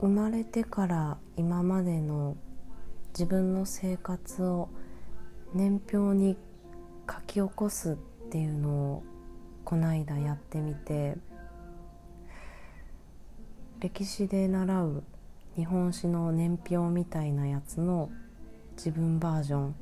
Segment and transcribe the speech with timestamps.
[0.00, 2.36] 生まれてから今までの
[3.12, 4.70] 自分の生活を
[5.52, 6.38] 年表に
[7.06, 7.96] 書き起こすっ
[8.30, 9.02] ていうのを
[9.64, 11.16] この間やってみて
[13.80, 15.02] 歴史で習う
[15.56, 18.10] 日本史の年表みたいなやつの
[18.76, 19.74] 自分バージョン。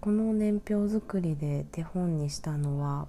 [0.00, 3.06] この年表作りで手本にしたのは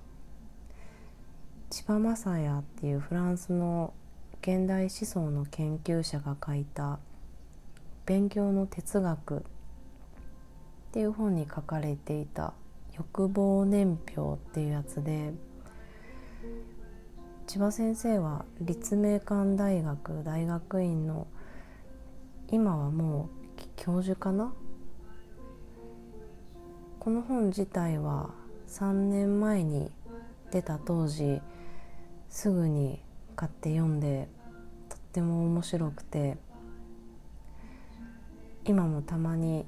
[1.74, 3.96] 千葉雅也っていうフランスの
[4.44, 7.00] 現代思想の研究者が書いた
[8.06, 9.42] 「勉強の哲学」っ
[10.92, 12.54] ていう本に書かれていた
[12.96, 15.34] 「欲望年表」っていうやつで
[17.48, 21.26] 千葉先生は立命館大学大学院の
[22.52, 24.54] 今はもう教授かな？
[27.00, 28.30] この本自体は
[28.68, 29.90] 3年前に
[30.52, 31.42] 出た当時
[32.34, 33.00] すぐに
[33.36, 34.28] 買って読んで
[34.90, 36.36] とっても面白くて
[38.66, 39.68] 今もたまに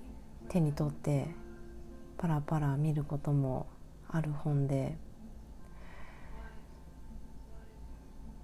[0.50, 1.28] 手に取って
[2.18, 3.68] パラパラ見ることも
[4.10, 4.98] ある本で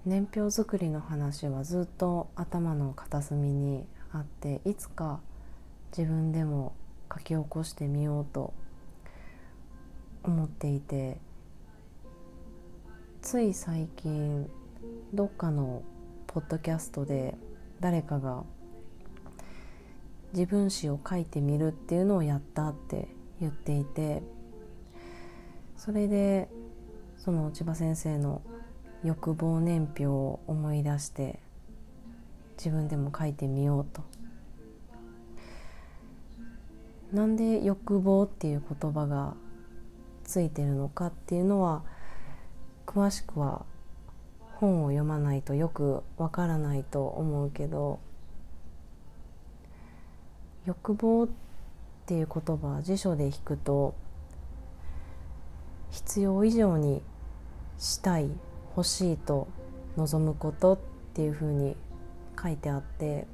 [0.05, 5.19] 年表作りの話はずっと頭の片隅にあっていつか
[5.97, 6.75] 自分でも
[7.11, 8.53] 書き起こしてみようと
[10.21, 11.17] 思っていて
[13.21, 14.49] つい最近
[15.13, 15.83] どっかの
[16.25, 17.35] ポッドキャストで
[17.79, 18.43] 誰かが
[20.33, 24.23] 自分史を書いてみるっていうのをやったって言っていて
[25.77, 26.49] それで
[27.15, 28.41] その千葉先生の
[29.03, 31.39] 欲望年表を思い出して
[32.57, 34.03] 自分でも書いてみようと。
[37.13, 39.35] なんで欲望っていう言葉が
[40.23, 41.83] ついてるのかっていうのは
[42.93, 43.65] 詳しくは
[44.55, 47.99] 本を読まないとよくわからないと思うけど
[50.65, 51.27] 欲望っ
[52.05, 53.95] ていう言葉辞書で引くと
[55.89, 57.01] 必要以上に
[57.79, 58.29] したい
[58.75, 59.47] 欲しいと
[59.97, 60.79] 望むことっ
[61.13, 61.75] ていうふうに
[62.41, 63.25] 書いてあって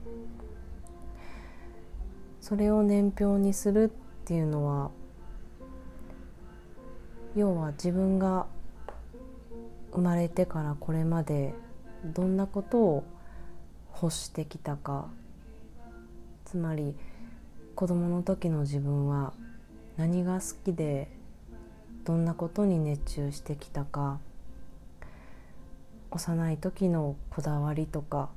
[2.42, 4.92] それを年表にするっていうのは
[7.36, 8.48] 要は自分が
[9.92, 11.54] 生まれてからこれまで
[12.04, 13.04] どんなことを
[14.02, 15.08] 欲してきたか。
[16.46, 16.96] つまり
[17.76, 19.34] 子供の時の自分は
[19.98, 21.10] 何が好きで
[22.06, 24.20] どんなことに熱中してきたか。
[26.12, 28.30] 幼い時のこだわりとか。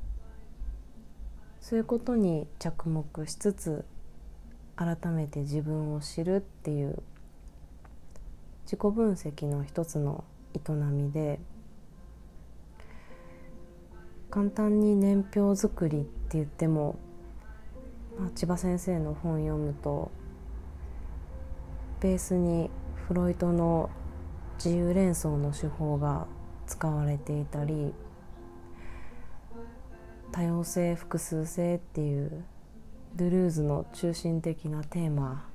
[1.61, 3.85] そういうことに着目しつつ
[4.77, 7.03] 改めて自分を知るっていう
[8.65, 10.25] 自己分析の一つの
[10.55, 11.41] 営みで
[14.31, 16.97] 簡単に年表作りって言っても、
[18.19, 20.11] まあ、千葉先生の本読むと
[22.01, 22.71] ベースに
[23.09, 23.91] フロイトの
[24.63, 26.27] 自由連想の手法が
[26.67, 27.93] 使われていたり
[30.31, 32.45] 多様性複数性っていう
[33.17, 35.49] ドゥルーズの中心的なテーマ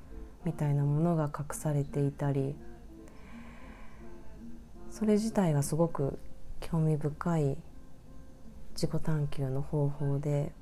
[0.44, 2.54] みたいなものが隠されていたり
[4.98, 6.18] それ自体がすごく
[6.58, 7.58] 興味深い
[8.72, 10.52] 自己探求の方法で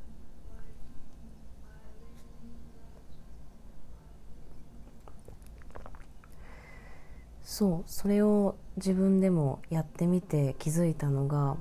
[7.45, 11.57] そうそれを自分でもやってみて気づいたのが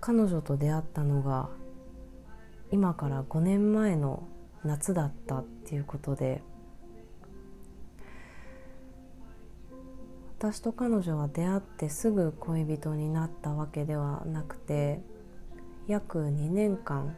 [0.00, 1.48] 彼女と出会ったのが
[2.72, 4.24] 今から5年前の
[4.64, 6.42] 夏だったっていうことで
[10.44, 15.00] 私と彼女は出会ってすぐ恋人になったわけではなくて
[15.86, 17.14] 約2年間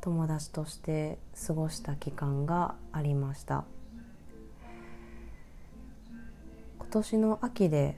[0.00, 3.64] 友達として過ごした期間がありました。
[6.80, 7.96] 今年の秋で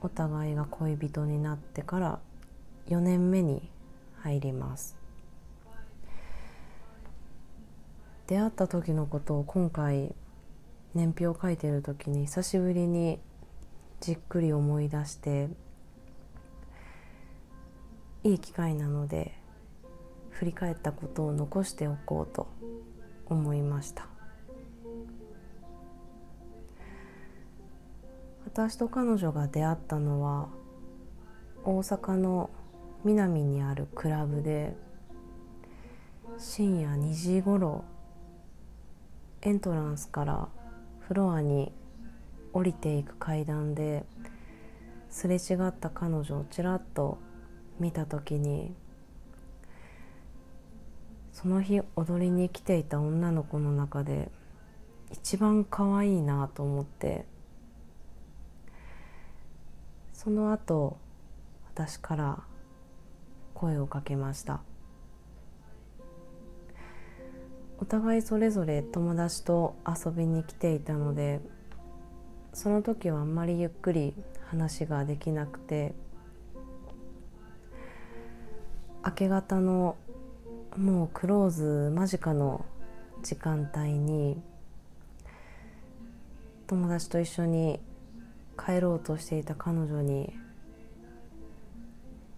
[0.00, 2.18] お互いが恋人になってから
[2.88, 3.70] 4年目に
[4.22, 4.96] 入ります。
[8.26, 10.16] 出会った時のことを今回
[10.94, 13.20] 年表を書いている時に久しぶりに
[14.00, 15.48] じっくり思い出して
[18.22, 19.34] いい機会なので
[20.30, 22.46] 振り返ったことを残しておこうと
[23.26, 24.08] 思いました。
[28.44, 30.48] 私と彼女が出会ったのは
[31.62, 32.48] 大阪の
[33.04, 34.74] 南にあるクラブで
[36.38, 37.84] 深夜2時ごろ
[39.42, 40.48] エントランスから
[41.00, 41.70] フロアに
[42.56, 44.06] 降りていく階段で
[45.10, 47.18] すれ違った彼女をちらっと
[47.78, 48.72] 見た時に
[51.32, 54.30] その日踊りに来ていた女の子の中で
[55.12, 57.26] 一番可愛いなと思って
[60.14, 60.96] その後
[61.74, 62.38] 私から
[63.52, 64.62] 声をかけました。
[67.78, 71.42] お互いそれぞれ友達と遊びに来ていたので
[72.56, 74.14] その時はあんまりゆっくり
[74.48, 75.92] 話ができなくて
[79.04, 79.94] 明け方の
[80.74, 82.64] もうクローズ間近の
[83.22, 84.40] 時間帯に
[86.66, 87.78] 友達と一緒に
[88.58, 90.32] 帰ろうとしていた彼女に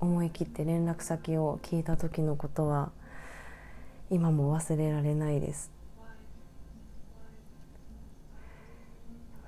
[0.01, 2.91] 思い切って連絡先を聞いた時のことは
[4.11, 5.78] 今も忘れられないです。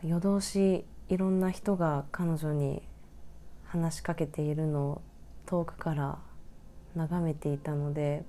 [0.03, 2.83] 夜通しいろんな人が彼女に
[3.65, 5.03] 話しかけているのを
[5.45, 6.19] 遠くから
[6.97, 8.25] 眺めていたので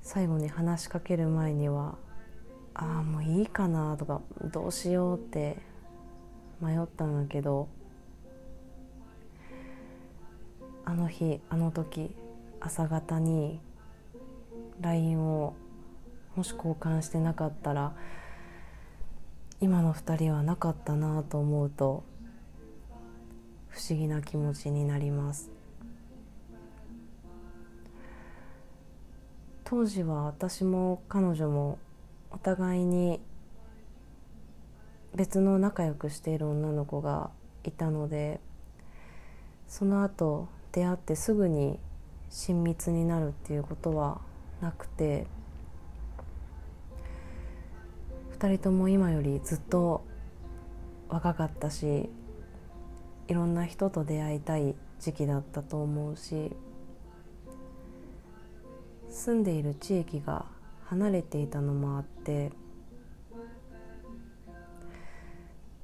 [0.00, 1.96] 最後に話しかける前には
[2.74, 5.58] 「ああもういいかな」とか「どうしよう」って
[6.62, 7.68] 迷ったんだけど
[10.86, 12.16] あの日あの時
[12.60, 13.60] 朝方に
[14.80, 15.54] LINE を
[16.34, 17.94] もし交換してなかったら
[19.62, 22.02] 今の2人はなかったなと思うと
[23.68, 25.52] 不思議な気持ちになります。
[29.62, 31.78] 当時は私も彼女も
[32.32, 33.20] お互いに
[35.14, 37.30] 別の仲良くしている女の子が
[37.62, 38.40] いたので
[39.68, 41.78] その後出会ってすぐに
[42.30, 44.20] 親密になるっていうことは
[44.60, 45.28] なくて
[48.42, 50.04] 2人とも今よりずっと
[51.08, 52.10] 若かったし
[53.28, 56.50] いろんな人と出会いたい時期だったと思うし
[59.08, 60.46] 住んでいる地域が
[60.86, 62.50] 離れていたのもあって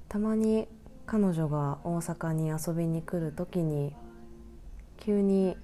[0.09, 0.67] たまに
[1.07, 3.95] 彼女が大阪に遊びに来る時に
[4.99, 5.57] 急に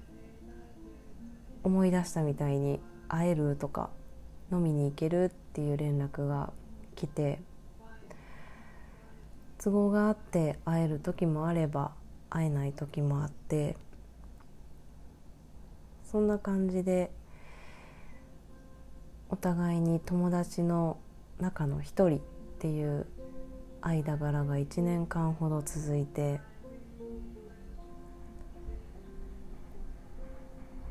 [1.61, 3.89] 思い出したみたいに「会える?」とか
[4.49, 6.53] 「飲みに行ける?」っていう連絡が
[6.95, 7.39] 来て
[9.63, 11.91] 都合があって会える時もあれば
[12.29, 13.77] 会えない時もあって
[16.03, 17.11] そんな感じで
[19.29, 20.97] お互いに友達の
[21.39, 22.21] 中の一人っ
[22.59, 23.05] ていう
[23.81, 26.39] 間柄が1年間ほど続いて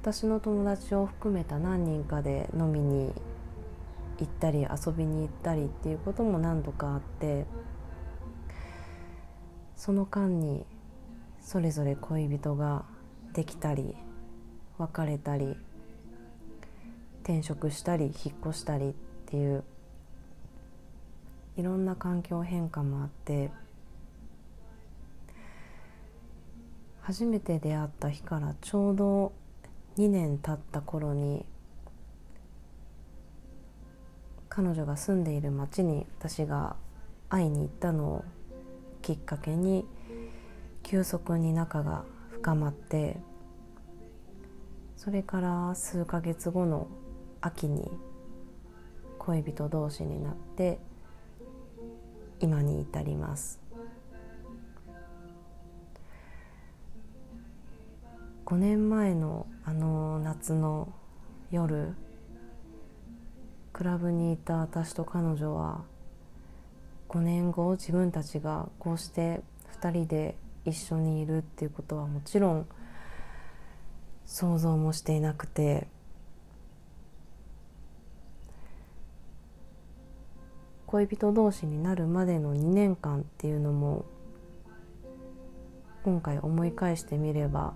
[0.02, 3.12] 私の友達を含めた何人かで飲みに
[4.18, 7.46] 行ったり遊びに行ったりっていうことも何度かあって
[9.76, 10.64] その間に
[11.40, 12.84] それぞれ恋人が
[13.32, 13.94] できたり
[14.78, 15.56] 別れたり
[17.22, 18.92] 転職したり引っ越したりっ
[19.26, 19.64] ていう
[21.56, 23.50] いろんな環境変化もあって
[27.00, 29.32] 初めて出会った日からちょうど
[29.98, 31.44] 2年経った頃に
[34.56, 36.76] 彼女が住んでいる町に私が
[37.28, 38.24] 会いに行ったのを
[39.02, 39.84] きっかけに
[40.84, 43.16] 急速に仲が深まって
[44.96, 46.86] それから数ヶ月後の
[47.40, 47.90] 秋に
[49.18, 50.78] 恋人同士になって
[52.38, 53.58] 今に至ります。
[58.46, 60.92] 5年前のあの夏の
[61.50, 61.94] 夜
[63.74, 65.82] クラブにいた私と彼女は
[67.08, 69.40] 5年後自分たちがこうして
[69.80, 72.66] 2人で一緒にいるっていうことはもちろん
[74.26, 75.88] 想像もしていなくて
[80.86, 84.04] 恋人同士になるまでの2年間っていうのも
[86.04, 87.74] 今回思い返してみれば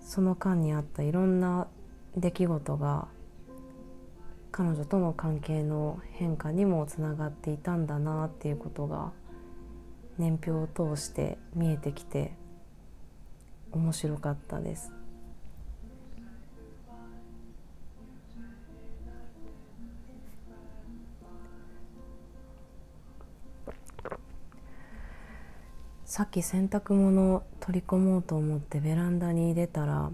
[0.00, 1.66] その間にあったいろんな
[2.16, 3.08] 出来事が
[4.52, 9.10] 彼女との関係の変化にもつながっていたんだなっていうことが
[10.18, 12.34] 年表を通して見えてきて
[13.72, 14.92] 面白かったです。
[26.04, 30.10] さっき洗濯物取り込もうと思ってベランダに出たら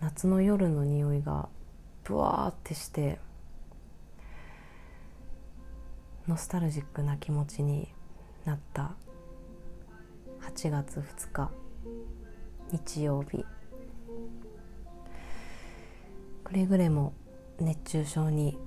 [0.00, 1.50] 夏の夜の匂いが
[2.04, 3.18] ブワーってして
[6.28, 7.88] ノスタルジックな気持ちに
[8.44, 8.96] なった
[10.40, 11.50] 8月2日
[12.72, 13.44] 日曜日。
[16.42, 17.12] くれぐれも
[17.60, 18.58] 熱中症に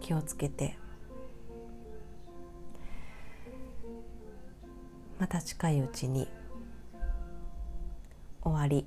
[0.00, 0.78] 気をつけて
[5.18, 6.26] また近いうちに
[8.42, 8.86] 終わり。